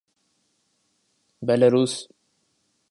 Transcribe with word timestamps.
Belarus 1.47 1.93